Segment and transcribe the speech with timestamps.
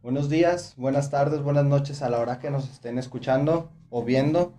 [0.00, 4.52] Buenos días, buenas tardes, buenas noches a la hora que nos estén escuchando o viendo.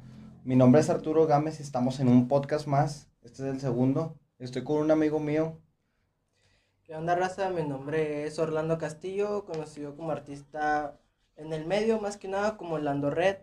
[0.43, 3.07] Mi nombre es Arturo Gámez y estamos en un podcast más.
[3.21, 4.17] Este es el segundo.
[4.37, 5.57] Estoy con un amigo mío.
[6.83, 7.49] ¿Qué onda, raza?
[7.51, 10.99] Mi nombre es Orlando Castillo, conocido como artista
[11.37, 13.37] en el medio, más que nada como Orlando Red.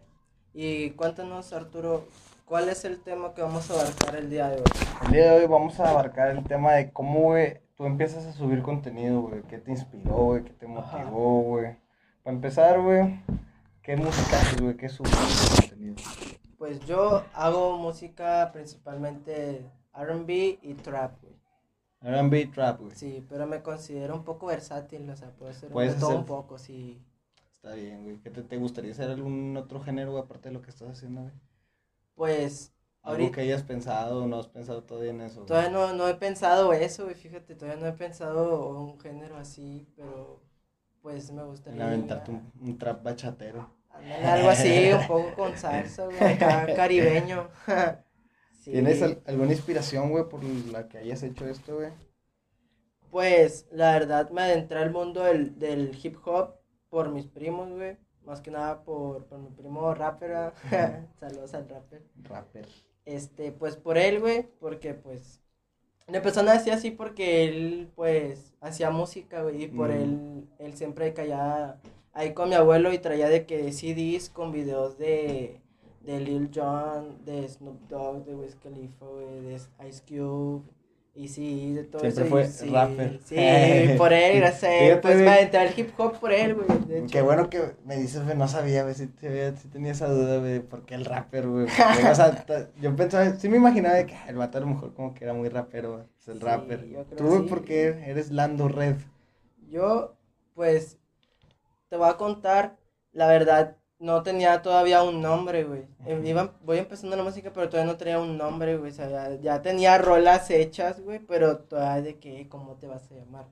[0.52, 2.04] Y cuéntanos, Arturo,
[2.44, 4.64] ¿cuál es el tema que vamos a abarcar el día de hoy?
[5.06, 8.34] El día de hoy vamos a abarcar el tema de cómo, güey, tú empiezas a
[8.34, 9.40] subir contenido, güey.
[9.44, 10.44] ¿Qué te inspiró, güey?
[10.44, 11.85] ¿Qué te motivó, güey?
[12.26, 13.20] Para empezar, güey,
[13.82, 14.76] ¿qué música haces, güey?
[14.76, 15.12] ¿Qué subes
[15.60, 15.94] contenido?
[16.58, 20.28] Pues yo hago música principalmente RB
[20.60, 21.36] y trap, güey.
[22.00, 22.96] R&B trap, güey.
[22.96, 26.18] Sí, pero me considero un poco versátil, o sea, puedo ser Puedes de todo hacer-
[26.20, 27.00] un poco, sí.
[27.52, 28.18] Está bien, güey.
[28.18, 31.20] ¿Qué te, te gustaría hacer algún otro género, güey, aparte de lo que estás haciendo,
[31.20, 31.32] güey?
[32.16, 35.36] Pues Algo ahorita que hayas pensado o no has pensado todavía en eso.
[35.36, 35.46] güey?
[35.46, 39.86] todavía no, no he pensado eso, güey, fíjate, todavía no he pensado un género así,
[39.94, 40.42] pero
[41.06, 41.86] pues me En gustaría.
[41.86, 43.70] aventarte un, un trap bachatero.
[44.24, 47.48] Algo así, un poco con salsa, güey, acá caribeño.
[48.60, 48.72] Sí.
[48.72, 51.92] ¿Tienes al- alguna inspiración, güey, por la que hayas hecho esto, güey?
[53.12, 56.56] Pues la verdad me adentré al mundo del, del hip hop
[56.90, 57.96] por mis primos, güey.
[58.24, 60.32] Más que nada por, por mi primo rapper.
[60.32, 60.52] ¿ah?
[61.20, 62.02] Saludos al rapper.
[62.24, 62.66] Rapper.
[63.04, 65.40] Este, pues por él, güey, porque pues
[66.08, 69.92] le empezó a nacer así porque él, pues, hacía música, güey, y por Mm.
[69.92, 71.80] él, él siempre caía
[72.12, 75.60] ahí con mi abuelo y traía de que CDs con videos de,
[76.02, 79.54] de Lil Jon, de Snoop Dogg, de Wiz Khalifa, güey, de
[79.88, 80.62] Ice Cube,
[81.16, 82.30] y sí, de todo Siempre eso.
[82.30, 83.20] fue sí, rapper.
[83.24, 83.36] Sí,
[83.96, 86.98] por él, gracias a él, pues me adentré al hip hop por él, güey, de
[87.00, 87.08] hecho.
[87.10, 90.60] Qué bueno que me dices, güey, no sabía, güey, si, si tenía esa duda, güey,
[90.60, 91.66] ¿por qué el rapper, güey?
[91.66, 92.44] Porque, o sea,
[92.80, 95.24] yo pensaba, sí me imaginaba de que ah, el vato a lo mejor como que
[95.24, 96.86] era muy rapero, güey, es el Sí, rapper.
[96.88, 97.48] yo creo Tú, güey, sí.
[97.48, 98.96] ¿por qué eres Lando Red?
[99.70, 100.16] Yo,
[100.54, 100.98] pues,
[101.88, 102.76] te voy a contar,
[103.12, 105.82] la verdad, no tenía todavía un nombre, güey.
[106.00, 106.26] Ujú.
[106.26, 108.90] iba- voy empezando la música, pero todavía no tenía un nombre, güey.
[108.90, 113.10] O sea, ya, ya tenía rolas hechas, güey, pero todavía de que, ¿cómo te vas
[113.10, 113.46] a llamar?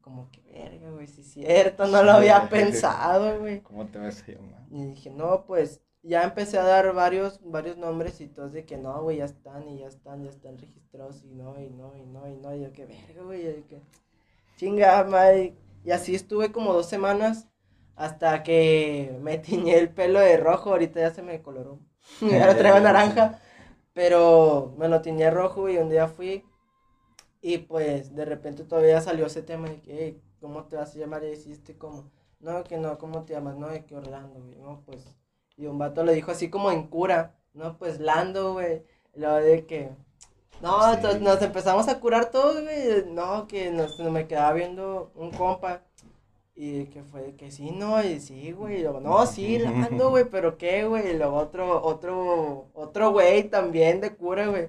[0.00, 3.60] Como que, verga, güey, si es cierto, no lo había pensado, güey.
[3.62, 4.62] ¿Cómo te vas a llamar?
[4.70, 8.78] Y dije, no, pues, ya empecé a dar varios, varios nombres y todos de que
[8.78, 12.06] no, güey, ya están y ya están, ya están registrados y no, y no, y
[12.06, 13.82] no, y no, y yo que verga, güey, y que
[14.56, 15.54] chinga, madre.
[15.84, 17.48] Y así estuve como dos semanas
[18.00, 21.78] hasta que me tiñé el pelo de rojo, ahorita ya se me coloró,
[22.20, 23.38] lo traigo naranja,
[23.92, 26.44] pero me lo tiñé rojo y un día fui
[27.42, 30.98] y pues de repente todavía salió ese tema de que, "Ey, ¿cómo te vas a
[30.98, 31.24] llamar?
[31.24, 33.56] Y hiciste como, no, que no, ¿cómo te llamas?
[33.56, 35.04] No, de que Orlando, güey, no, pues,
[35.56, 38.82] y un vato le dijo así como en cura, no, pues Lando, güey,
[39.14, 39.90] luego de que,
[40.62, 41.18] no, Sí.
[41.20, 45.82] nos empezamos a curar todos, güey, no, que nos, me quedaba viendo un compa,
[46.62, 50.10] y que fue de que sí, no, y sí, güey, y luego, no, sí, Lando,
[50.10, 54.68] güey, pero qué, güey, y luego otro, otro, otro güey también de cura, güey,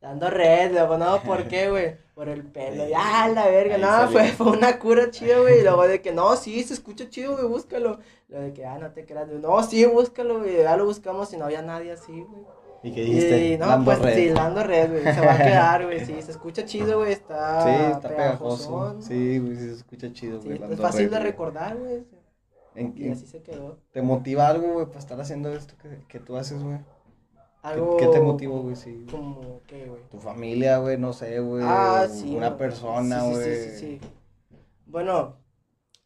[0.00, 1.96] dando red, luego, no, ¿por qué, güey?
[2.14, 4.08] Por el pelo, ya, la verga, Ahí no, salió.
[4.08, 7.34] fue, fue una cura chida, güey, y luego de que, no, sí, se escucha chido,
[7.36, 10.86] güey, búscalo, lo de que, ah, no te creas, no, sí, búscalo, güey, ya lo
[10.86, 12.57] buscamos y no había nadie así, güey.
[12.82, 13.46] ¿Y qué dijiste?
[13.54, 14.14] Y no, Lando pues Red.
[14.16, 17.62] sí, Lando Red, güey, se va a quedar, güey, sí, se escucha chido, güey, está
[17.64, 18.68] Sí, está pegajoso.
[18.68, 19.02] pegajosón.
[19.02, 20.54] Sí, güey, sí se escucha chido, Sí, güey.
[20.54, 21.30] es Lando fácil Red, de güey.
[21.30, 22.04] recordar, güey.
[22.76, 23.78] ¿En- Y en- así se quedó.
[23.90, 26.78] ¿Te motiva algo, güey, para estar haciendo esto que, que tú haces, güey?
[26.78, 26.84] ¿Qué-
[27.62, 27.96] Algo.
[27.96, 28.76] ¿Qué, te motiva, güey?
[28.76, 29.04] Sí.
[29.10, 30.02] Como que, güey.
[30.08, 31.64] Tu familia, güey, no sé, güey.
[31.66, 32.36] Ah, sí.
[32.36, 32.58] Una güey.
[32.58, 33.44] persona, Sí, güey.
[33.44, 34.00] sí, sí, sí, sí.
[34.86, 35.34] Bueno,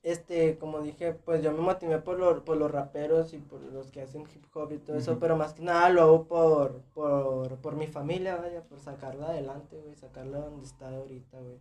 [0.02, 3.90] este, como dije, pues yo me motivé por, lo- por los raperos y por los
[3.90, 7.56] que hacen hip hop y todo eso, pero más que nada lo hago por, por,
[7.58, 11.60] por mi familia, vaya, por sacarla adelante, güey, sacarla donde está ahorita, güey.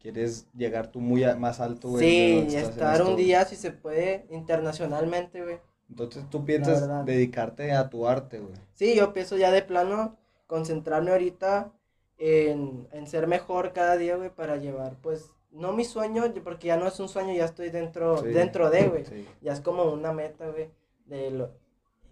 [0.00, 2.04] Quieres llegar tú muy a- más alto, güey.
[2.48, 5.58] Sí, estar un día, si se puede, internacionalmente, güey.
[5.88, 8.54] Entonces tú piensas dedicarte a tu arte, güey.
[8.74, 10.16] Sí, yo pienso ya de plano
[10.46, 11.72] concentrarme ahorita
[12.18, 16.76] en, en ser mejor cada día, güey, para llevar, pues, no mi sueño, porque ya
[16.76, 18.28] no es un sueño, ya estoy dentro, Sí.
[18.28, 19.04] dentro de, güey.
[19.04, 19.28] Sí.
[19.40, 20.70] Ya es como una meta, güey,
[21.06, 21.50] de lo-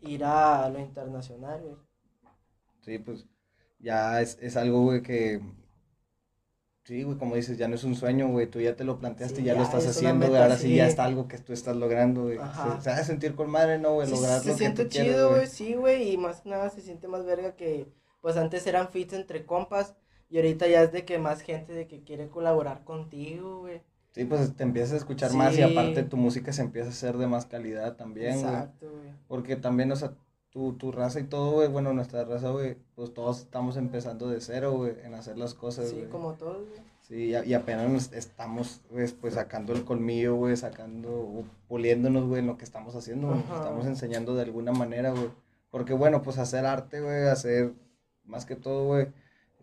[0.03, 1.77] ir a lo internacional, güey.
[2.83, 3.27] Sí, pues
[3.79, 5.41] ya es, es algo, güey, que...
[6.85, 9.37] Sí, güey, como dices, ya no es un sueño, güey, tú ya te lo planteaste
[9.37, 10.75] Sí, y ya, lo estás es haciendo, güey, ahora sí.
[10.75, 12.39] ya está algo que tú estás logrando, güey.
[12.39, 14.11] Se, se hace sentir con madre, ¿no, güey?
[14.11, 17.25] Lograr se que siente chido, güey, sí, güey, y más que nada se siente más
[17.25, 17.87] verga que,
[18.23, 19.95] pues, antes eran fits entre compas,
[20.31, 23.83] y ahorita ya es de que más gente de que quiere colaborar contigo, güey.
[24.13, 27.17] Sí, pues te empiezas a escuchar más y aparte tu música se empieza a hacer
[27.17, 28.45] de más calidad también, güey.
[28.55, 29.13] Exacto, güey.
[29.29, 30.15] Porque también, o sea,
[30.51, 34.41] tu, tu raza y todo, güey, bueno, nuestra raza, güey, pues todos estamos empezando de
[34.41, 36.09] cero, güey, en hacer las cosas, Sí, güey.
[36.09, 36.81] como todos, güey.
[37.03, 42.47] Sí, y apenas nos estamos, pues, pues, sacando el colmillo, güey, sacando, puliéndonos, güey, en
[42.47, 43.41] lo que estamos haciendo, güey.
[43.41, 45.29] Estamos enseñando de alguna manera, güey.
[45.71, 47.73] Porque, bueno, pues hacer arte, güey, hacer,
[48.25, 49.09] más que todo, güey,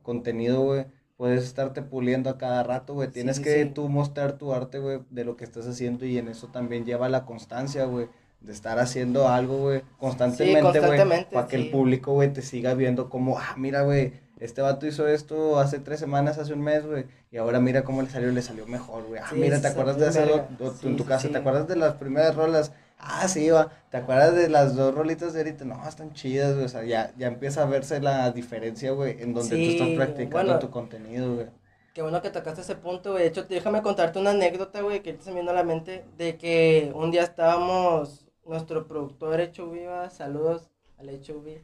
[0.07, 0.85] contenido, güey,
[1.17, 3.09] puedes estarte puliendo a cada rato, güey.
[3.09, 6.47] Tienes que tú mostrar tu arte, güey, de lo que estás haciendo y en eso
[6.47, 8.07] también lleva la constancia, güey.
[8.39, 11.25] De estar haciendo algo, güey, constantemente, güey.
[11.29, 15.07] para que el público, güey, te siga viendo como, ah, mira, güey, este vato hizo
[15.07, 17.05] esto hace tres semanas, hace un mes, güey.
[17.31, 19.19] Y ahora mira cómo le salió, le salió mejor, güey.
[19.21, 20.47] Ah, mira, ¿te acuerdas de hacerlo
[20.83, 21.27] en tu casa?
[21.27, 22.71] ¿Te acuerdas de las primeras rolas?
[22.99, 23.71] Ah, sí, va.
[23.89, 25.65] ¿Te acuerdas de las dos rolitas de ahorita?
[25.65, 26.65] No, están chidas, güey.
[26.65, 30.59] O sea, ya, ya empieza a verse la diferencia, güey, en donde tú estás practicando
[30.59, 31.47] tu contenido, güey.
[31.93, 33.23] Qué bueno que tocaste ese punto, güey.
[33.23, 36.91] De hecho, déjame contarte una anécdota, güey, que te viendo a la mente, de que
[36.95, 41.61] un día estábamos, nuestro productor Hecho Viva, saludos al Hecho Viva,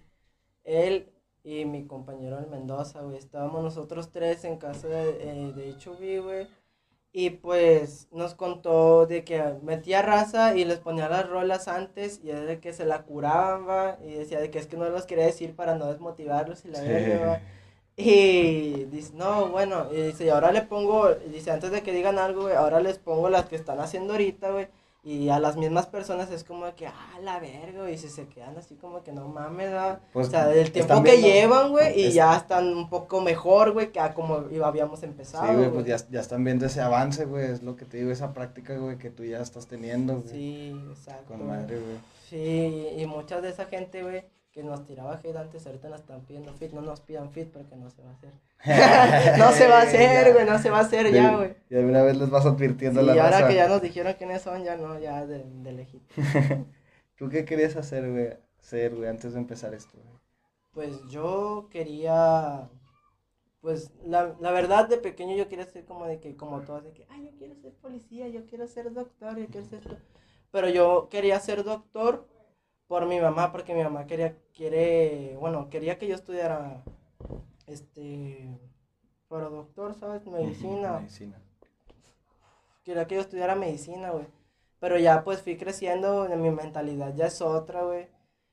[0.63, 1.11] él
[1.43, 5.95] y mi compañero el Mendoza, güey, estábamos nosotros tres en casa de, eh, de Hecho
[5.95, 6.47] Viva, güey
[7.13, 12.29] y pues nos contó de que metía raza y les ponía las rolas antes y
[12.29, 15.25] de que se la curaban, va, y decía de que es que no los quería
[15.25, 17.41] decir para no desmotivarlos y la verga,
[17.95, 22.17] Y dice, no, bueno, y dice, y ahora le pongo, dice, antes de que digan
[22.17, 24.67] algo, güey, ahora les pongo las que están haciendo ahorita, güey,
[25.05, 28.57] y a las mismas personas es como que, ah, la verga, y si se quedan
[28.57, 29.71] así como que no mames,
[30.13, 33.91] pues, o sea, del tiempo que llevan, güey, y ya están un poco mejor, güey,
[33.91, 35.47] que a como habíamos empezado.
[35.47, 38.11] Sí, güey, pues ya, ya, están viendo ese avance, güey, es lo que te digo,
[38.11, 40.29] esa práctica, güey, que tú ya estás teniendo, güey.
[40.29, 41.33] Sí, exacto.
[41.33, 41.97] Con madre, güey.
[42.29, 44.23] Sí, y mucha de esa gente, güey,
[44.53, 47.75] que nos tiraba hate antes, ahorita nos están pidiendo fit, no nos pidan fit porque
[47.75, 48.33] no se va a hacer.
[49.39, 51.55] no se va a hacer, güey, no se va a hacer ya, güey.
[51.71, 54.43] Y alguna vez les vas advirtiendo sí, la Y ahora que ya nos dijeron quiénes
[54.43, 56.27] son, ya no, ya de, de legítimo.
[57.17, 60.13] ¿Tú qué querías hacer, güey, ser, güey, antes de empezar esto, güey?
[60.71, 62.69] Pues yo quería,
[63.59, 66.91] pues la, la verdad de pequeño yo quería ser como de que, como todos, de
[66.93, 69.97] que, ay, yo quiero ser policía, yo quiero ser doctor, yo quiero ser esto.
[70.51, 72.27] Pero yo quería ser doctor
[72.93, 76.83] por mi mamá, porque mi mamá quería, quiere, bueno, quería que yo estudiara,
[77.65, 78.55] este,
[79.27, 80.27] para doctor, ¿sabes?
[80.27, 80.99] Medicina.
[80.99, 81.41] Medicina.
[82.83, 84.27] Quería que yo estudiara medicina, güey.
[84.79, 88.09] Pero ya pues fui creciendo, mi mentalidad ya es otra, güey.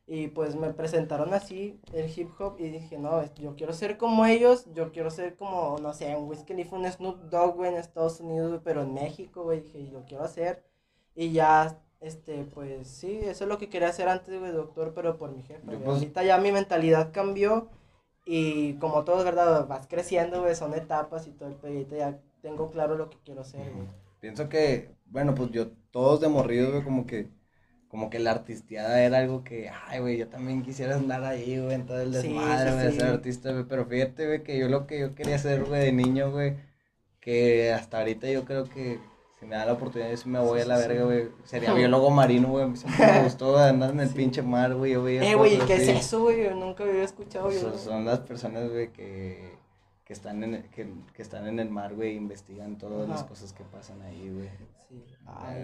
[0.07, 4.25] Y pues me presentaron así el hip hop y dije, no, yo quiero ser como
[4.25, 7.77] ellos, yo quiero ser como, no sé, un Wiz Khalifa, un Snoop Dogg, güey, en
[7.77, 10.65] Estados Unidos, pero en México, güey, dije, lo quiero hacer.
[11.15, 15.19] Y ya este, pues sí, eso es lo que quería hacer antes, güey, doctor, pero
[15.19, 15.61] por mi jefe.
[15.65, 17.69] Pues, Ahorita ya mi mentalidad cambió
[18.25, 19.67] y como todo, ¿verdad?
[19.67, 23.43] Vas creciendo, güey, son etapas y todo el pedito, ya tengo claro lo que quiero
[23.43, 23.87] hacer, güey.
[24.21, 27.29] Pienso que, bueno, pues yo, todos de morrido, güey, como que,
[27.89, 31.75] como que la artisteada era algo que, ay, güey, yo también quisiera andar ahí, güey,
[31.75, 35.01] en todo el desmadre, güey, ser artista, güey, pero fíjate, güey, que yo lo que
[35.01, 36.55] yo quería hacer, güey, de niño, güey,
[37.21, 39.01] que hasta ahorita yo creo que
[39.41, 41.29] si me da la oportunidad, si me voy a la verga, güey.
[41.45, 42.77] Sería biólogo marino, güey.
[42.77, 44.93] Siempre me gustó andar en el pinche mar, güey.
[44.93, 46.45] Yo eh, güey, ¿qué es eso, güey?
[46.45, 47.51] Yo nunca había escuchado.
[47.51, 49.59] Son, son las personas, güey, que,
[50.11, 53.53] que, están en el, que, que están en el mar, güey, investigan todas las cosas
[53.53, 54.49] que pasan ahí, güey.
[55.25, 55.55] Ah,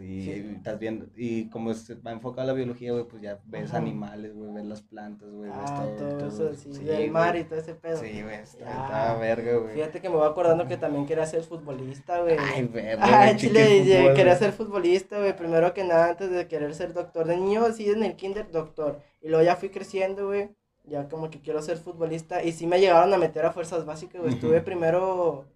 [0.00, 3.74] y, estás viendo, y como se va enfocado a la biología, güey, pues ya ves
[3.74, 7.58] animales, güey, ves las plantas, güey, ves ah, todo, eso, sí, del mar y todo
[7.58, 7.98] ese pedo.
[7.98, 9.74] Sí, güey, está, verga, güey.
[9.74, 12.38] Fíjate que me voy acordando que también quería ser futbolista, güey.
[12.38, 16.94] Ay, verga, Ah, Chile, quería ser futbolista, güey, primero que nada, antes de querer ser
[16.94, 17.26] doctor.
[17.26, 19.02] De niño, sí, en el kinder, doctor.
[19.20, 20.48] Y luego ya fui creciendo, güey,
[20.90, 22.42] ya como que quiero ser futbolista.
[22.42, 24.34] Y sí me llegaron a meter a fuerzas básicas, güey.
[24.34, 25.46] Estuve primero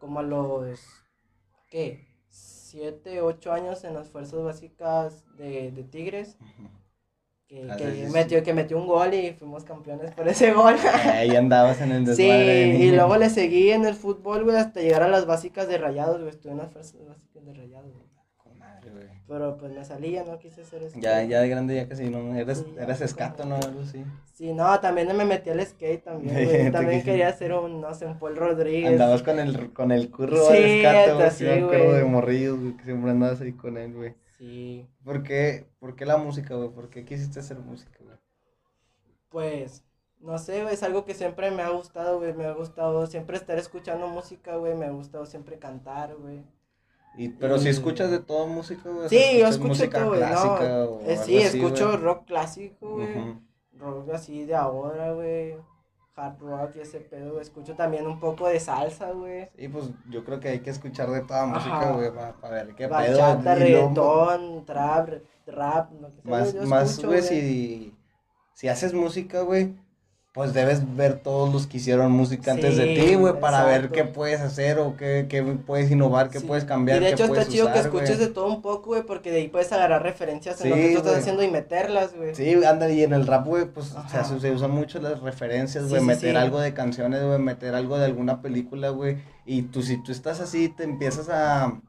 [0.00, 0.80] como a los,
[1.70, 2.06] ¿qué?
[2.28, 6.38] 7, 8 años en las fuerzas básicas de, de Tigres.
[7.46, 10.76] Que, ah, que, metió, que metió un gol y fuimos campeones por ese gol.
[11.04, 12.76] Ahí andabas en el desmadre.
[12.76, 15.78] Sí, y luego le seguí en el fútbol, güey, hasta llegar a las básicas de
[15.78, 16.30] rayados, güey.
[16.30, 18.17] Estuve en las fuerzas básicas de rayados, güey.
[19.28, 20.98] Pero pues me salía, no quise hacer eso.
[20.98, 22.34] Ya, ya de grande, ya casi no.
[22.34, 23.56] Eres, eres escato, ¿no?
[23.56, 24.02] Algo así.
[24.32, 26.70] Sí, no, también me metí al skate también, güey.
[26.72, 28.92] También quería hacer un, no sé, un Paul Rodríguez.
[28.92, 31.30] Andabas con el, con el curro sí, al escato, güey.
[31.30, 34.14] Sí, un curro de morrillos, güey, que siempre andabas ahí con él, güey.
[34.38, 34.88] Sí.
[35.04, 36.70] ¿Por qué, ¿Por qué la música, güey?
[36.70, 38.16] ¿Por qué quisiste hacer música, güey?
[39.28, 39.84] Pues,
[40.20, 42.32] no sé, güey, es algo que siempre me ha gustado, güey.
[42.32, 44.74] Me ha gustado siempre estar escuchando música, güey.
[44.74, 46.44] Me ha gustado siempre cantar, güey.
[47.18, 49.08] Y, pero si escuchas de todo música, güey.
[49.08, 53.36] Sí, yo escucho música todo, clásica no, o Sí, escucho rock clásico, güey.
[53.76, 55.56] Rock así de ahora, güey.
[56.14, 57.42] Hard rock y ese pedo, güey.
[57.42, 59.48] Escucho también un poco de salsa, güey.
[59.56, 62.86] Sí, pues yo creo que hay que escuchar de toda música, güey, para, ver qué
[62.86, 63.54] Bachata, pedo.
[63.56, 65.10] reggaetón, trap,
[65.46, 65.90] rap,
[66.22, 67.96] Más, más, güey, si,
[68.54, 69.74] si haces música, güey
[70.38, 74.04] pues debes ver todos los que hicieron música antes de ti, güey, para ver qué
[74.04, 76.46] puedes hacer o qué, qué puedes innovar, qué Sí.
[76.46, 78.90] puedes cambiar, Y de qué hecho está puedes chido que escuches de todo un poco,
[78.90, 82.14] güey, porque de ahí puedes agarrar referencias en lo que tú estás haciendo y meterlas,
[82.14, 82.36] güey.
[82.36, 86.02] Sí, anda, y en el rap, güey, pues se, se usan mucho las referencias, güey,
[86.02, 90.12] meter algo de canciones, güey, meter algo de alguna película, güey, y tú, si tú
[90.12, 91.80] estás así, te empiezas a,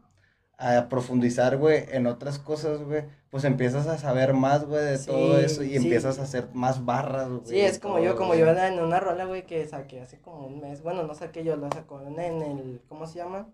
[0.57, 5.07] a profundizar, güey, en otras cosas, güey, pues empiezas a saber más, güey, de Sí,
[5.07, 5.75] todo eso, y sí.
[5.75, 7.41] empiezas a hacer más barras, güey.
[7.45, 10.59] Sí, es como yo, como yo en una rola, güey, que saqué hace como un
[10.61, 10.81] mes.
[10.81, 13.47] Bueno, no saqué yo, la sacó en, el, ¿cómo se llama?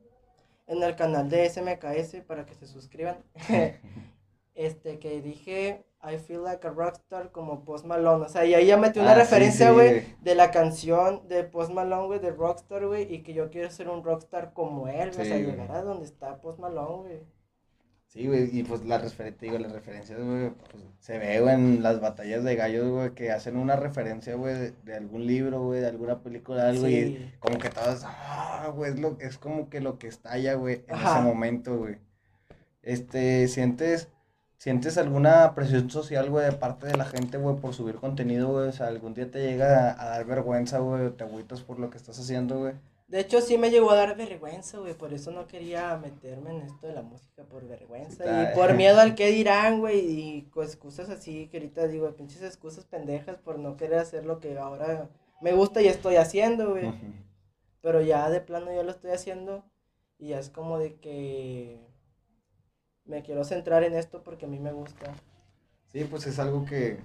[0.67, 3.17] En el canal de SMKS para que se suscriban.
[4.55, 8.25] este, que dije, I feel like a rockstar como Post Malone.
[8.25, 11.27] O sea, y ahí ya metí una Ah, sí, referencia, sí, güey, de la canción
[11.27, 14.87] de Post Malone, güey, de Rockstar, güey, y que yo quiero ser un rockstar como
[14.87, 17.34] él, güey, o Sí, sea, llegar a donde está Post Malone, güey.
[18.15, 21.83] Sí, güey, y pues las referencias, digo, las referencias, güey, pues se ve, güey, en
[21.83, 25.81] las batallas de gallos, güey, que hacen una referencia, güey, de, de algún libro, güey,
[25.81, 27.33] de alguna película, algo, y Sí.
[27.39, 30.95] como que todos, ah, güey, es, lo, es como que lo que estalla, güey, en
[30.95, 31.15] Ajá.
[31.19, 31.97] ese momento, güey.
[32.83, 34.07] Este, ¿sientes,
[34.57, 38.69] sientes alguna presión social, güey, de parte de la gente, güey, por subir contenido, güey?
[38.69, 41.79] O sea, algún día te llega a, a dar vergüenza, güey, o te agüitas por
[41.79, 42.75] lo que estás haciendo, güey.
[43.07, 44.95] De hecho, sí me llegó a dar vergüenza, güey.
[44.95, 48.23] Por eso no quería meterme en esto de la música, por vergüenza.
[48.23, 49.99] Sí, Y por miedo al que dirán, güey.
[49.99, 54.39] Y pues excusas así, que ahorita digo, pinches excusas pendejas por no querer hacer lo
[54.39, 55.09] que ahora
[55.41, 56.91] me gusta y estoy haciendo, güey.
[57.81, 59.63] Pero ya de plano yo lo estoy haciendo.
[60.17, 61.79] Y ya es como de que
[63.05, 65.13] me quiero centrar en esto porque a mí me gusta.
[65.91, 66.99] Sí, pues es algo que,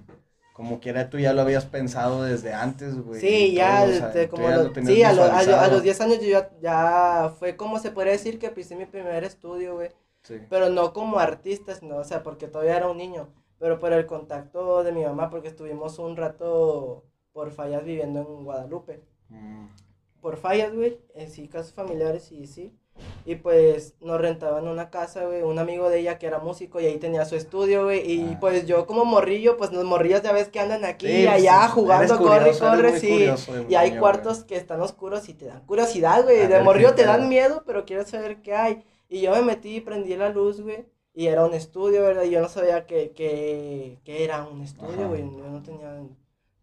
[0.53, 3.19] como quiera, tú ya lo habías pensado desde antes, güey.
[3.19, 5.83] Sí, ya, todo, o sea, tú como ya lo- sí, a, lo- a a los
[5.83, 9.75] 10 años yo ya, ya fue como se podría decir que pisé mi primer estudio,
[9.75, 9.89] güey.
[10.23, 10.35] Sí.
[10.49, 14.05] pero no como artista, sino, o sea, porque todavía era un niño, pero por el
[14.05, 19.03] contacto de mi mamá, porque estuvimos un rato por fallas viviendo en Guadalupe.
[19.29, 19.65] Mm,
[20.21, 22.77] Por fallas, güey, en sí, casos familiares y sí.
[23.25, 26.85] Y pues nos rentaban una casa, güey, un amigo de ella que era músico y
[26.87, 28.09] ahí tenía su estudio, güey.
[28.11, 28.37] Y Ah.
[28.39, 31.59] pues yo como morrillo, pues los morrillos ya ves que andan aquí Sí, y allá
[31.61, 33.09] pues, jugando, eres corre, curioso, corre, sí.
[33.09, 36.47] curioso Y hay niño, cuartos que están oscuros y te dan curiosidad, güey.
[36.47, 38.83] De morrillo te dan miedo, pero quieres saber qué hay.
[39.09, 40.85] Y yo me metí y prendí la luz, güey.
[41.13, 42.23] Y era un estudio, ¿verdad?
[42.23, 45.21] Y yo no sabía que, que, que era un estudio, güey.
[45.21, 46.01] Yo no tenía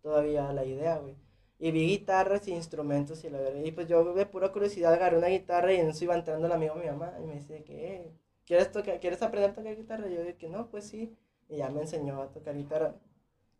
[0.03, 1.15] todavía la idea, güey.
[1.61, 3.61] Y vi guitarras y instrumentos y la verdad.
[3.65, 6.53] Y pues yo de pura curiosidad agarré una guitarra y en eso iba entrando el
[6.53, 7.12] amigo de mi mamá.
[7.21, 8.12] Y me dice que, "Eh,
[8.47, 10.09] ¿quieres, tocar, ¿quieres aprender a tocar guitarra?
[10.09, 11.12] Y yo dije que no, pues sí.
[11.49, 12.95] Y ya me enseñó a tocar guitarra.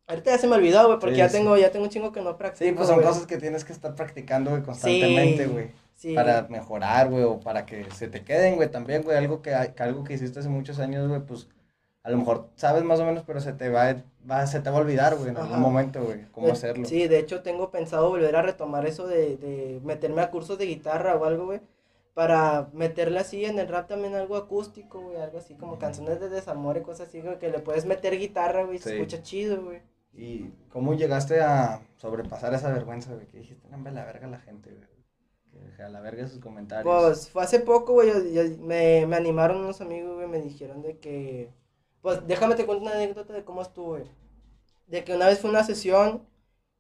[0.07, 1.37] Ahorita ya se me olvidó, güey, porque Sí, ya sí.
[1.39, 2.65] tengo, ya tengo un chingo que no practico.
[2.65, 3.09] Sí, pues son güey.
[3.09, 5.71] cosas que tienes que estar practicando, güey, constantemente, güey.
[5.97, 6.15] Sí.
[6.15, 9.17] Para mejorar, güey, o para que se te queden, güey, también, güey.
[9.19, 11.49] Algo que, que algo que hiciste hace muchos años, güey, pues
[12.09, 13.95] a lo mejor sabes más o menos, pero se te va,
[14.29, 16.87] va se te va a olvidar, güey, en algún momento, güey, cómo De- hacerlo.
[16.87, 20.65] Sí, de hecho tengo pensado volver a retomar eso de, de meterme a cursos de
[20.67, 21.61] guitarra o algo, güey.
[22.15, 25.19] Para meterle así en el rap también algo acústico, güey.
[25.19, 27.39] Algo así como canciones de desamor y cosas así, güey.
[27.39, 28.79] Que le puedes meter guitarra, güey.
[28.79, 29.83] Se escucha chido, güey.
[30.15, 33.27] ¿Y cómo llegaste a sobrepasar esa vergüenza, güey?
[33.29, 34.89] Que dijiste, no, me la verga la gente, güey.
[35.77, 36.93] Que a la verga sus comentarios.
[36.93, 38.09] Pues fue hace poco, güey.
[38.09, 40.27] yo- yo- me, me animaron unos amigos, güey.
[40.27, 41.53] Me dijeron de que.
[42.03, 44.05] Pues déjame te cuento una anécdota de cómo estuvo, güey.
[44.87, 46.27] De que una vez fue una sesión.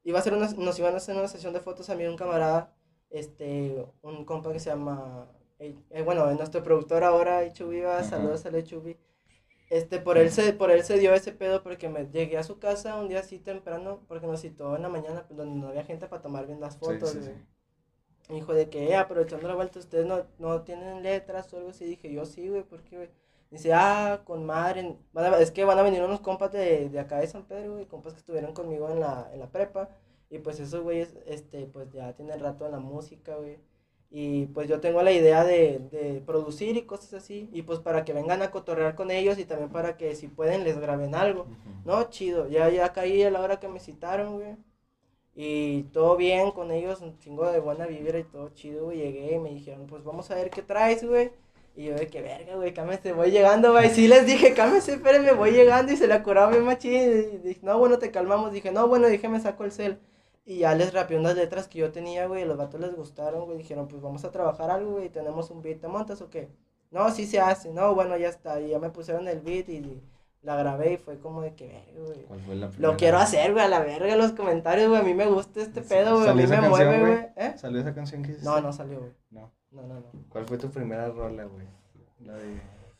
[0.04, 2.06] Iba a ser una, nos iban a hacer una sesión de fotos a mí y
[2.06, 2.74] un camarada.
[3.10, 5.28] Este, un compa que se llama.
[5.60, 8.04] eh, eh, bueno, nuestro productor ahora, Ichubi, va, Ajá.
[8.04, 8.96] saludos al Ichubi.
[9.70, 12.58] Este, por él, se, por él se dio ese pedo porque me llegué a su
[12.58, 15.84] casa un día así temprano, porque nos citó en la mañana, pues, donde no había
[15.84, 17.30] gente para tomar bien las Sí, fotos, sí, sí.
[18.28, 21.70] Me dijo de que, eh, aprovechando la vuelta, ustedes no, no tienen letras o algo
[21.70, 21.84] así.
[21.84, 23.10] Dije, yo sí, güey, ¿por qué, güey?
[23.50, 24.96] Dice, ah, con madre.
[25.12, 27.74] van a- es que van a venir unos compas de, de acá de San Pedro,
[27.74, 29.90] güey, compas que estuvieron conmigo en la, en la prepa.
[30.30, 33.58] Y pues esos güeyes, este, pues ya tienen rato en la música, güey.
[34.10, 37.48] Y pues yo tengo la idea de, de producir y cosas así.
[37.52, 40.64] Y pues para que vengan a cotorrear con ellos y también para que si pueden
[40.64, 41.46] les graben algo.
[41.84, 42.48] No, chido.
[42.48, 44.56] Ya, ya caí a la hora que me citaron, güey.
[45.34, 48.98] Y todo bien con ellos, un chingo de buena vibra y todo chido, güey.
[48.98, 51.30] Llegué y me dijeron, pues vamos a ver qué traes, güey.
[51.78, 53.88] Y yo de que verga, güey, cámese, voy llegando, güey.
[53.90, 56.92] Sí les dije, cámese, espérenme, voy llegando y se la curaba bien machín.
[56.92, 58.50] Y dije, no, bueno, te calmamos.
[58.50, 60.00] Dije, no, bueno, dije, me saco el cel.
[60.44, 62.44] Y ya les rapeé unas letras que yo tenía, güey.
[62.44, 63.58] Los vatos les gustaron, güey.
[63.58, 65.08] Dijeron, pues vamos a trabajar algo, güey.
[65.08, 66.48] Tenemos un beat, ¿te montas o qué?
[66.90, 67.72] No, sí se hace.
[67.72, 68.60] No, bueno, ya está.
[68.60, 70.02] Y ya me pusieron el beat y
[70.42, 72.22] la grabé y fue como de que verga, güey.
[72.24, 72.90] ¿Cuál fue la primera?
[72.90, 75.00] Lo quiero hacer, güey, a la verga los comentarios, güey.
[75.00, 76.24] A mí me gusta este pedo, güey.
[76.24, 77.12] A ¿Salió mí me canción, mueve, güey?
[77.12, 77.26] güey.
[77.36, 77.52] ¿Eh?
[77.56, 78.48] ¿Salió esa canción que hiciste?
[78.48, 79.12] No, no salió, güey.
[79.30, 79.52] No.
[79.70, 80.06] No, no, no.
[80.28, 81.66] ¿Cuál fue tu primera rola, güey?
[82.20, 82.54] La de...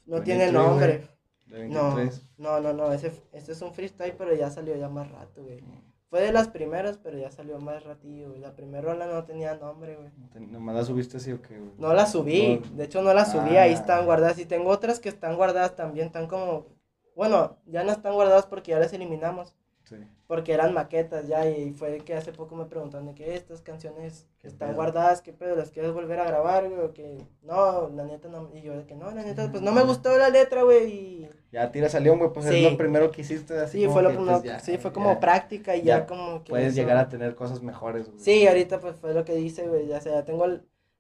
[0.07, 1.09] No 23, tiene nombre.
[1.47, 2.23] No, 23.
[2.39, 2.93] no, no, no.
[2.93, 5.63] Ese, este es un freestyle, pero ya salió ya más rato, güey.
[6.11, 8.41] Fue de las primeras, pero ya salió más ratillo, güey.
[8.41, 10.11] La primera rola no tenía nombre, güey.
[10.47, 11.73] ¿Nomás la subiste así o qué, güey?
[11.79, 13.75] No la subí, de hecho no la subí, ahí Ah.
[13.75, 14.39] están guardadas.
[14.39, 16.67] Y tengo otras que están guardadas también, están como,
[17.15, 19.55] bueno, ya no están guardadas porque ya las eliminamos,
[19.89, 19.97] Sí.
[20.27, 24.27] porque eran maquetas ya, y fue que hace poco me preguntaron de que estas canciones
[24.39, 24.77] ¿Qué están pedo?
[24.77, 25.57] guardadas, ¿qué pedo?
[25.57, 26.81] ¿Las quieres volver a grabar, güey?
[26.83, 29.73] O que, no, la neta no, y yo de que no, la neta, pues no
[29.73, 32.65] me gustó la letra, güey, y Ya tira salió, güey, pues Sí.
[32.67, 33.59] es lo primero que hiciste.
[33.59, 36.01] Así sí, fue lo que, primero, pues, ya, sí, fue como ya práctica y ya
[36.01, 36.51] ya, como que...
[36.51, 38.21] Puedes eso- llegar a tener cosas mejores, güey.
[38.21, 40.45] Sí, ahorita pues fue lo que dice, güey, ya sea, tengo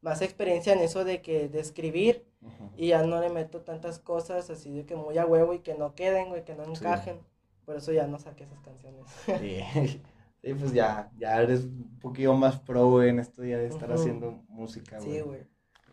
[0.00, 2.70] más experiencia en eso de que, de escribir, Ujú.
[2.76, 5.74] Y ya no le meto tantas cosas así de que muy a huevo y que
[5.74, 7.18] no queden, güey, que no encajen.
[7.68, 9.04] Por eso ya no saqué esas canciones.
[9.26, 10.00] Sí.
[10.40, 14.40] Sí, pues ya, ya eres un poquito más pro, en esto ya de estar haciendo
[14.48, 15.10] música, güey.
[15.16, 15.40] Sí, güey.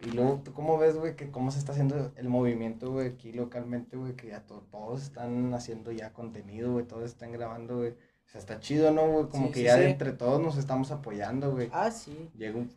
[0.05, 3.31] Y luego, ¿tú cómo ves, güey, que cómo se está haciendo el movimiento, güey, aquí
[3.33, 7.89] localmente, güey, que ya to- todos están haciendo ya contenido, güey, todos están grabando, güey.
[7.93, 9.29] O sea, está chido, ¿no, güey?
[9.29, 9.83] Como Sí, que sí, ya sí.
[9.85, 11.69] entre todos nos estamos apoyando, güey.
[11.73, 12.29] Ah, sí.
[12.37, 12.71] Llega un...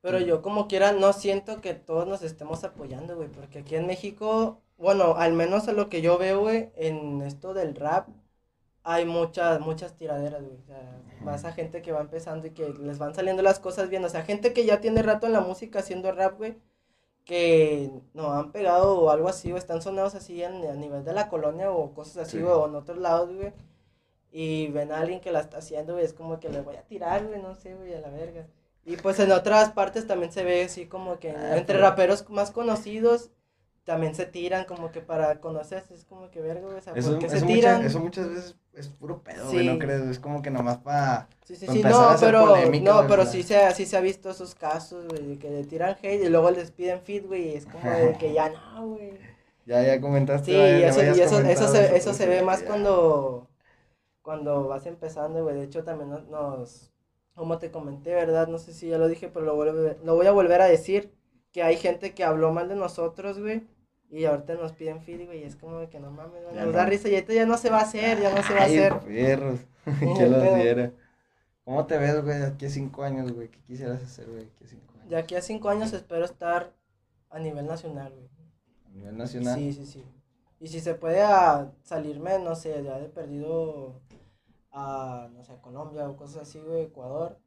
[0.00, 3.88] Pero yo como quiera no siento que todos nos estemos apoyando, güey, porque aquí en
[3.88, 8.08] México, bueno, al menos a lo que yo veo, güey, en esto del rap,
[8.90, 10.56] hay muchas, muchas tiraderas, güey.
[10.56, 13.90] O sea, vas a gente que va empezando y que les van saliendo las cosas
[13.90, 14.04] bien.
[14.04, 16.56] O sea, gente que ya tiene rato en la música haciendo rap, güey,
[17.24, 21.12] que no han pegado o algo así, o están sonados así en- a nivel de
[21.12, 22.42] la colonia o cosas así, Sí.
[22.42, 23.52] güey, o en otros lados, güey.
[24.30, 26.82] Y ven a alguien que la está haciendo, güey, es como que le voy a
[26.82, 28.46] tirar, güey, no sé, güey, a la verga.
[28.84, 32.28] Y pues en otras partes también se ve así como que Ah, entre pero- raperos
[32.30, 33.30] más conocidos
[33.88, 37.20] también se tiran como que para conocerse, es como que güey, o sea, Eso, ¿por
[37.20, 37.76] qué se eso, tiran?
[37.76, 39.66] mucha- eso muchas veces es puro pedo, güey, Sí.
[39.66, 40.02] ¿no crees?
[40.02, 41.26] Es como que nomás para...
[41.46, 43.32] Sí, sí, sí, no, pero, polémica, no, güey, pero ¿verdad?
[43.32, 46.50] sí se, sí se ha visto esos casos, güey, que le tiran hate y luego
[46.50, 49.12] les piden feed, güey, y es como de que ya no, güey.
[49.64, 50.44] Ya, ya comentaste.
[50.52, 52.42] Sí, ya- ya eso, y eso, eso, se, eso pues, se ve ya.
[52.44, 53.48] más cuando,
[54.22, 55.56] cuando vas empezando, güey.
[55.56, 56.90] De hecho, también nos, nos-
[57.34, 58.48] como te comenté, ¿verdad?
[58.48, 61.14] No sé si ya lo dije, pero lo, vuelve- lo voy a volver a decir,
[61.52, 63.66] que hay gente que habló mal de nosotros, güey.
[64.10, 66.66] Y ahorita nos piden feed, güey, y es como de que no mames, Ya nos
[66.66, 66.78] no.
[66.78, 68.64] da risa y ahorita ya no se va a hacer, ya no se va a
[68.64, 68.98] hacer.
[69.00, 69.60] perros.
[70.18, 70.92] que los diera.
[71.64, 73.48] ¿Cómo te ves, güey, de aquí a cinco años, güey?
[73.48, 75.08] ¿Qué quisieras hacer, güey, de aquí a cinco años?
[75.10, 76.72] De aquí a cinco años espero estar
[77.30, 78.28] a nivel nacional, güey.
[78.86, 79.54] A nivel nacional.
[79.58, 80.04] Sí, sí, sí.
[80.60, 84.00] Y si se puede a salirme, no sé, ya de perdido
[84.72, 87.38] a, no sé, a Colombia o cosas así, güey, Ecuador.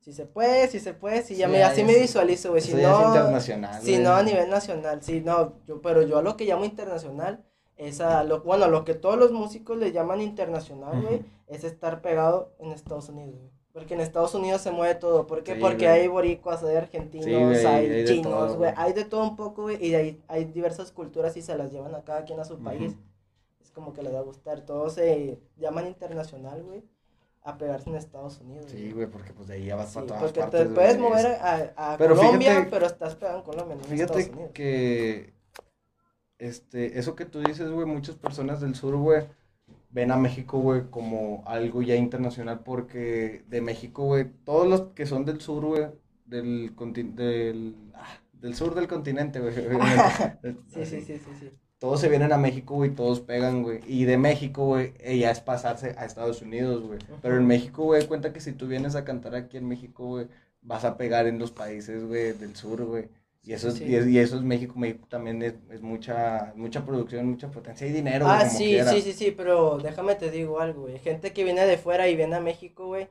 [0.00, 2.62] Si se puede, si se puede, si ya Sí, me, así me visualizo, güey.
[2.62, 4.02] Si ya es no, internacional, si güey.
[4.02, 7.44] no a nivel nacional, sí, no, yo, pero yo a lo que llamo internacional
[7.76, 12.00] es a lo, bueno, lo que todos los músicos le llaman internacional, güey, es estar
[12.02, 13.50] pegado en Estados Unidos, güey.
[13.72, 15.28] Porque en Estados Unidos se mueve todo.
[15.28, 15.54] ¿Por qué?
[15.54, 16.00] Sí, Porque güey.
[16.00, 18.72] hay boricuas, hay argentinos, Sí, güey, hay, hay chinos, güey.
[18.76, 19.84] Hay de todo un poco, güey.
[19.84, 22.96] Y ahí hay diversas culturas y se las llevan a cada quien a su país.
[23.62, 24.62] Es como que les va a gustar.
[24.62, 26.82] Todos se llaman internacional, güey.
[27.42, 28.66] A pegarse en Estados Unidos.
[28.70, 29.06] Sí, güey.
[29.06, 30.58] porque pues de ahí ya vas Sí, para todas porque partes.
[30.60, 30.74] te güey.
[30.74, 33.92] puedes Es- mover a, a Pero Colombia, fíjate- pero estás pegado en Colombia, no en
[34.00, 34.50] Estados Fíjate Unidos.
[34.52, 35.32] que
[36.38, 39.26] este, eso que tú dices, güey, muchas personas del sur, güey,
[39.90, 45.06] ven a México, güey, como algo ya internacional porque de México, güey, todos los que
[45.06, 45.86] son del sur, güey,
[46.26, 49.54] del, contin- del, ah, del sur del continente, güey.
[50.68, 51.50] Sí, sí, sí, sí, sí.
[51.80, 53.80] Todos se vienen a México, güey, todos pegan, güey.
[53.88, 56.98] Y de México, güey, eh, ya es pasarse a Estados Unidos, güey.
[57.22, 57.46] Pero en.
[57.46, 60.28] México, güey, cuenta que si tú vienes a cantar aquí en México, güey,
[60.62, 63.08] vas a pegar en los países, güey, del sur, güey.
[63.42, 63.84] Y eso, es, Sí.
[63.86, 64.74] y, es- y eso es México.
[64.76, 68.64] México también es, es mucha, mucha producción, mucha potencia y dinero, güey, Ah, como sí,
[68.66, 68.92] quiera.
[68.92, 70.98] sí, sí, sí, pero déjame te digo algo, güey.
[70.98, 73.08] Gente que viene de fuera y viene a México, güey.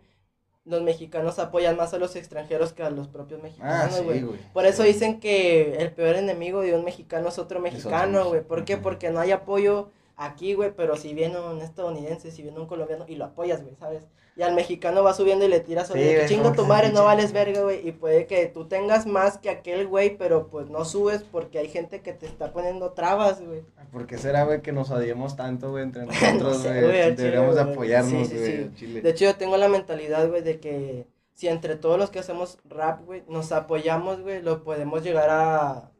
[0.66, 4.26] Los mexicanos apoyan más a los extranjeros que a los propios Ah, mexicanos, sí, güey.
[4.54, 8.42] Por eso dicen que el peor enemigo de un mexicano es otro mexicano, güey.
[8.42, 8.78] ¿Por qué?
[8.78, 13.06] Porque no hay apoyo aquí, güey, pero si viene un estadounidense, si viene un colombiano
[13.08, 14.04] y lo apoyas, güey, ¿sabes?
[14.40, 17.04] Y al mexicano va subiendo y le tiras sobre Sí, que chingo tu madre, no
[17.04, 17.86] vales verga, güey.
[17.86, 21.68] Y puede que tú tengas más que aquel güey, pero pues no subes porque hay
[21.68, 23.64] gente que te está poniendo trabas, güey.
[23.92, 27.02] ¿Por qué será, güey, que nos odiemos tanto, güey, entre No nosotros, sé, güey?
[27.02, 28.72] al chile, Deberíamos de apoyarnos, Sí, sí, güey, sí.
[28.76, 29.02] chile.
[29.02, 32.60] De hecho, yo tengo la mentalidad, güey, de que si entre todos los que hacemos
[32.64, 35.92] rap, güey, nos apoyamos, güey, lo podemos llegar a,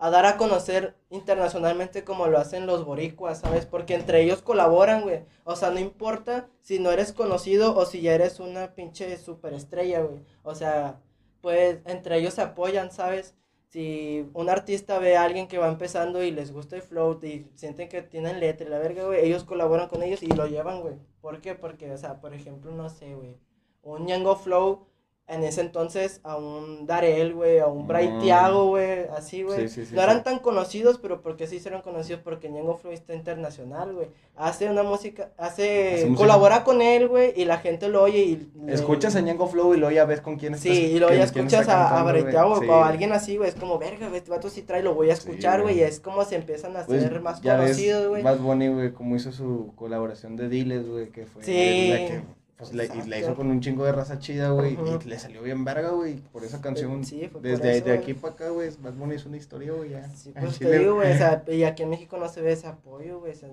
[0.00, 3.66] a dar a conocer internacionalmente como lo hacen los boricuas, ¿sabes?
[3.66, 5.24] Porque entre ellos colaboran, güey.
[5.44, 10.00] O sea, no importa si no eres conocido o si ya eres una pinche superestrella,
[10.00, 10.24] güey.
[10.42, 11.02] O sea,
[11.42, 13.34] pues entre ellos se apoyan, ¿sabes?
[13.68, 17.50] Si un artista ve a alguien que va empezando y les gusta el flow y
[17.54, 20.80] sienten que tienen letra y la verga, güey, ellos colaboran con ellos y lo llevan,
[20.80, 20.94] güey.
[21.20, 21.54] ¿Por qué?
[21.54, 23.36] Porque, o sea, por ejemplo, no sé, güey,
[23.82, 24.86] un Ñengo Flow
[25.30, 28.20] en ese entonces a un Darel, güey, a un Bray Mm.
[28.68, 29.68] Güey, así, güey.
[29.68, 30.24] Sí, sí, sí, no eran sí.
[30.24, 34.08] tan conocidos, pero porque se hicieron conocidos porque Ñengo Flow está internacional, güey.
[34.36, 36.16] Hace una música, hace, Hace música.
[36.18, 38.50] colabora con él, güey, y la gente lo oye y...
[38.64, 40.74] le- Escuchas a Ñengo Flow y luego ya ves con quién estás.
[40.74, 42.32] Sí, y luego ya escuchas a, a cantando, Bray güey.
[42.32, 44.82] Thiago, Sí, o a alguien así, güey, es como, verga, güey, este vato sí trae,
[44.82, 47.40] lo voy a Sí, escuchar, güey, y es como se empiezan a Pues, hacer más
[47.40, 48.22] conocidos, güey.
[48.22, 52.20] Bad Bunny, güey, como hizo su colaboración de Diles, güey, que fue Sí, la que
[52.60, 55.42] pues, le, y la hizo con un chingo de raza chida, güey, y le salió
[55.42, 57.02] bien verga, güey, por esa canción.
[57.04, 59.72] Sí, fue por desde eso, de aquí para acá, güey, Bad Bunny es una historia,
[59.72, 60.06] güey, ya.
[60.10, 62.66] Sí, pues te digo, güey, o sea, y aquí en México no se ve ese
[62.66, 63.48] apoyo, güey, o sea,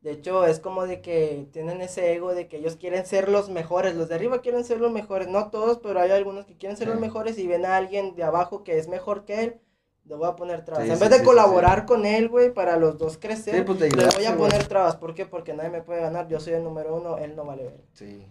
[0.00, 3.50] de hecho, es como de que tienen ese ego de que ellos quieren ser los
[3.50, 6.78] mejores, los de arriba quieren ser los mejores, no todos, pero hay algunos que quieren
[6.78, 9.60] ser los mejores y ven a alguien de abajo que es mejor que él,
[10.04, 10.84] le voy a poner trabas.
[10.84, 13.80] Sí, en sí, vez de sí, colaborar con él, güey, para los dos crecer, pues,
[13.80, 15.26] le voy a poner trabas, ¿por qué?
[15.26, 17.84] Porque nadie me puede ganar, yo soy el número uno, él no vale ver.
[17.92, 18.26] Sí.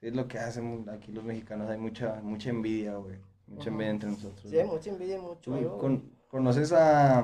[0.00, 4.10] Es lo que hacen aquí los mexicanos, hay mucha, mucha envidia, güey, mucha envidia entre
[4.10, 4.50] nosotros.
[4.50, 7.20] Sí, mucha envidia y mucho ¿Tú ego, con- conoces a,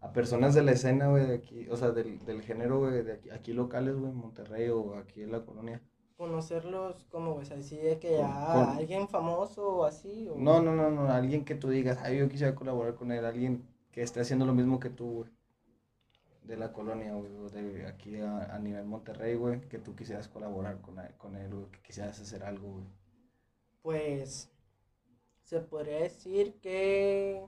[0.00, 3.12] a personas de la escena, güey, de aquí, o sea, del, del género, güey, de
[3.12, 5.80] aquí, aquí locales, güey, en Monterrey o aquí en la colonia?
[6.22, 10.36] Conocerlos como, güey, así de que Con- a con- alguien famoso o así, o...
[10.36, 13.66] No, no, no, no, alguien que tú digas, ay, yo quisiera colaborar con él, alguien
[13.90, 15.30] que esté haciendo lo mismo que tú, güey,
[16.44, 20.28] de la colonia, güey, o de aquí a, a nivel Monterrey, güey, que tú quisieras
[20.28, 22.84] colaborar con, con él, güey, que quisieras hacer algo, güey.
[23.82, 24.48] Pues
[25.42, 27.44] se podría decir que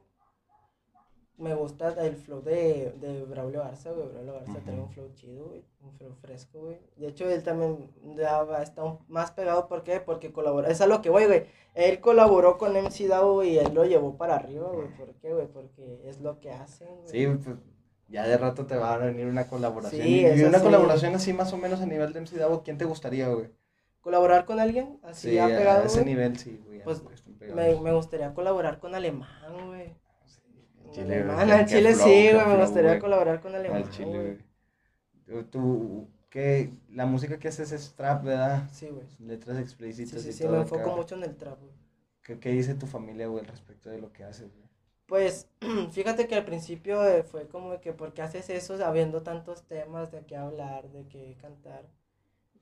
[1.36, 4.08] me gusta el flow de, de Braulio Garza, güey.
[4.08, 4.84] Braulio Garza trae Ujú.
[4.84, 5.64] un flow chido, güey.
[5.82, 6.78] Un flow fresco, güey.
[6.96, 9.66] De hecho, él también ya va- está un- más pegado.
[9.68, 10.00] ¿Por qué?
[10.00, 10.68] Porque colabora.
[10.68, 11.44] Es a lo que voy, güey.
[11.74, 14.88] Él colaboró con MC Davo y él lo llevó para arriba, güey.
[14.96, 15.46] ¿Por qué, güey?
[15.48, 17.08] Porque es lo que hacen, güey.
[17.08, 17.56] Sí, pues
[18.08, 20.02] ya de rato te va a venir una colaboración.
[20.02, 20.64] Sí, y una sí.
[20.64, 23.48] colaboración así más o menos a nivel de MC Davo, ¿quién te gustaría, güey?
[24.00, 25.00] ¿Colaborar con alguien?
[25.02, 26.14] Así Sí, ha a pegado, ese güey.
[26.14, 26.78] nivel sí, güey.
[26.78, 27.02] ya, Pues.
[27.54, 29.96] Me, me gustaría colaborar con Alemán, güey.
[30.94, 32.46] Sí, Chile, Alemán, al Chile flow, sí, güey.
[32.46, 34.38] Me gustaría colaborar con Alemán, Al Chile,
[35.26, 35.44] güey.
[35.50, 36.70] Tú- ¿qué?
[36.90, 38.68] La música que haces es trap, ¿verdad?
[38.72, 39.06] Sí, güey.
[39.20, 40.76] Letras Sí, explícitas sí, y sí, todo me acá.
[40.76, 41.72] enfoco mucho en el trap, güey.
[42.22, 44.68] ¿Qué, qué dice tu familia, güey, al respecto de lo que haces, güey?
[45.06, 45.48] Pues,
[45.92, 50.10] fíjate que al principio eh, fue como que, ¿por qué haces eso habiendo tantos temas
[50.12, 51.84] de qué hablar, de qué cantar?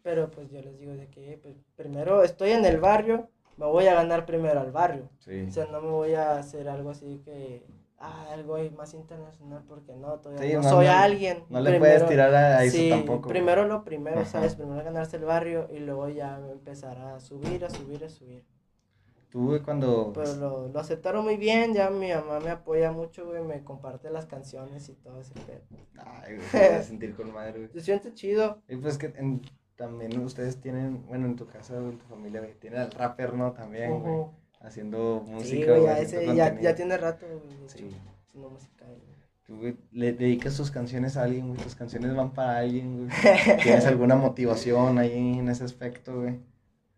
[0.03, 3.87] Pero pues yo les digo de que, pues, primero estoy en el barrio, me voy
[3.87, 5.09] a ganar primero al barrio.
[5.21, 5.47] Sí.
[5.49, 7.63] O sea, no me voy a hacer algo así que,
[8.03, 11.45] ah, algo ahí más internacional, porque no, todavía Sí, no, no, soy no, alguien.
[11.49, 13.21] No le Primero- puedes tirar a, eso sí, tampoco.
[13.21, 13.31] güey.
[13.31, 14.29] primero lo primero, Ajá.
[14.29, 14.55] ¿sabes?
[14.57, 18.45] Primero ganarse el barrio y luego ya empezar a subir, a subir, a subir.
[19.31, 20.13] Tú, güey, cuando...
[20.15, 24.11] Pero lo, lo aceptaron muy bien, ya mi mamá me apoya mucho, güey, me comparte
[24.11, 25.63] las canciones y todo ese pedo.
[26.05, 27.69] Ay, güey, te vas a sentir con madre, güey.
[27.73, 28.61] Se siente chido.
[28.69, 29.41] Y pues que en-
[29.75, 33.33] también ustedes tienen, bueno, en tu casa, güey, en tu familia, güey, tienen al rapper,
[33.33, 33.53] ¿no?
[33.53, 34.33] También, güey, Ujú.
[34.63, 37.97] Haciendo Sí, música, güey, güey, ya, ese, ya, ya tiene rato, güey, Sí.
[38.27, 38.87] haciendo música.
[39.45, 43.09] Tú, güey, le dedicas tus canciones a alguien, güey, tus canciones van para alguien, güey.
[43.63, 46.41] ¿Tienes alguna motivación ahí en ese aspecto, güey?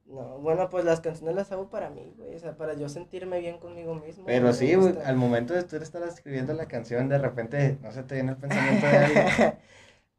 [0.06, 3.40] No, bueno, pues las canciones las hago para mí, güey, o sea, para yo sentirme
[3.40, 4.26] bien conmigo mismo.
[4.26, 8.02] Pero sí, güey, al momento de tú estar escribiendo la canción, de repente, no se
[8.02, 9.26] te viene el pensamiento de alguien.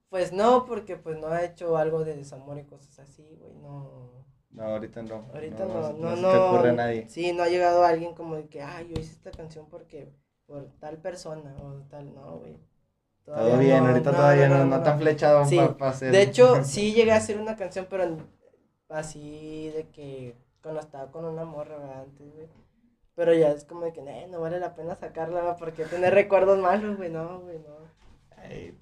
[0.09, 4.25] Pues no, porque pues no he hecho algo de desamor y cosas así, güey, no.
[4.55, 5.25] No, ahorita no.
[5.33, 6.31] Ahorita no, no, no.
[6.31, 7.09] te ocurre a nadie.
[7.09, 10.09] Sí, no ha llegado alguien como de que, ay, yo hice esta canción porque,
[10.45, 12.57] por tal persona o tal, no, güey.
[13.25, 16.11] Todo Todavía bien, no, ahorita no, todavía no, no, tan flechado Sí, para hacer.
[16.11, 18.17] De hecho, sí llegué a hacer una canción, pero
[18.89, 22.01] así de que cuando estaba con una morra ¿verdad?
[22.03, 22.47] antes, güey.
[23.15, 26.59] Pero ya es como de que, "Nee, no vale la pena sacarla, porque tener recuerdos
[26.59, 27.77] malos, güey, no, güey, no.
[28.37, 28.77] Ay,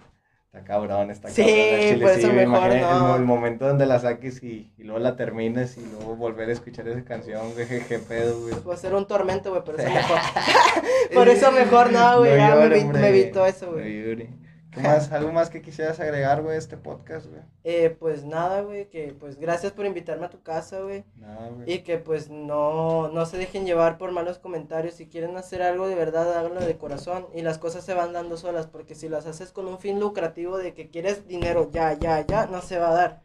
[0.53, 1.79] está cabrón, está Sí, cabrón.
[1.79, 3.15] chile, por eso me mejor no.
[3.15, 6.87] El, momento donde la saques y, y luego la termines y luego volver a escuchar
[6.87, 8.53] esa canción, güey, qué pedo, güey.
[8.67, 10.19] Va a ser un tormento, güey, por eso mejor.
[11.13, 14.03] por eso mejor no, güey, ya me, llore, me evitó eso, no güey.
[14.03, 14.29] llore.
[14.73, 15.11] ¿Qué más?
[15.11, 17.41] ¿Algo más que quisieras agregar, güey, a este podcast, güey?
[17.63, 21.03] Eh, pues nada, güey, que pues gracias por invitarme a tu casa, güey.
[21.15, 21.71] Nada, güey.
[21.71, 24.95] Y que pues no, no se dejen llevar por malos comentarios.
[24.95, 27.27] Si quieren hacer algo de verdad, háganlo de corazón.
[27.33, 28.67] Y las cosas se van dando solas.
[28.67, 32.45] Porque si las haces con un fin lucrativo de que quieres dinero ya, ya, ya,
[32.47, 33.21] no se va a dar.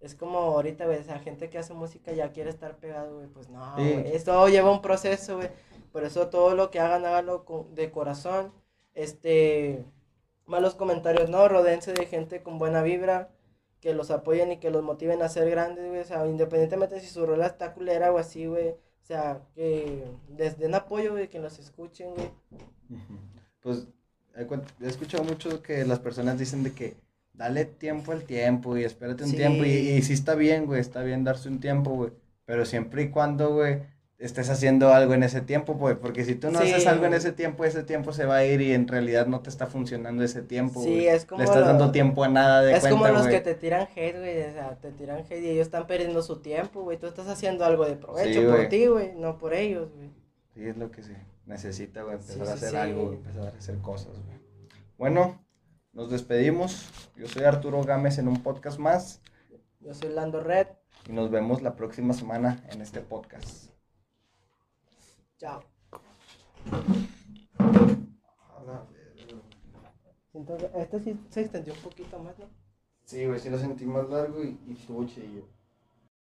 [0.00, 3.28] Es como ahorita, güey, esa gente que hace música ya quiere estar pegado, güey.
[3.28, 3.82] Pues no, Sí.
[3.92, 4.14] güey.
[4.16, 5.48] Esto lleva un proceso, güey.
[5.92, 8.52] Por eso todo lo que hagan, háganlo con- de corazón.
[8.94, 9.84] Este,
[10.52, 13.30] malos comentarios, no, rodense de gente con buena vibra
[13.80, 16.00] que los apoyen y que los motiven a ser grandes, güey.
[16.00, 18.68] O sea, independientemente si su rola está culera o así, güey.
[18.70, 20.04] O sea, que
[20.38, 22.30] les den apoyo, güey, que los escuchen, güey.
[23.60, 23.86] Pues
[24.80, 26.96] he escuchado mucho que las personas dicen de que
[27.32, 29.36] dale tiempo al tiempo y espérate un Sí.
[29.36, 32.12] tiempo y, y sí está bien, güey, está bien darse un tiempo, güey.
[32.44, 33.82] Pero siempre y cuando, güey,
[34.24, 37.14] estés haciendo algo en ese tiempo, pues, porque si tú no Sí, haces algo en
[37.14, 40.22] ese tiempo, ese tiempo se va a ir y en realidad no te está funcionando
[40.22, 43.12] ese tiempo, Sí, es como Le estás dando tiempo a nada de es cuenta, como
[43.12, 46.22] los que te tiran hate, güey, o sea, te tiran hate y ellos están perdiendo
[46.22, 46.98] su tiempo, güey.
[46.98, 50.10] Tú estás haciendo algo de provecho Sí, por ti, güey, no por ellos, güey.
[50.54, 53.78] Sí, es lo que se necesita, güey, Sí, empezar a hacer algo, empezar a hacer
[53.78, 54.38] cosas, güey.
[54.98, 55.44] Bueno,
[55.92, 56.88] nos despedimos.
[57.16, 59.20] Yo soy Arturo Gámez en un podcast más
[59.80, 60.68] Yo soy Lando Red.
[61.08, 63.71] y nos vemos la próxima semana en este podcast.
[65.42, 65.60] Chao.
[70.34, 72.46] Entonces, este sí se extendió un poquito más, ¿no?
[73.04, 75.48] Sí, güey, sí lo sentí más largo y, y estuvo chillo.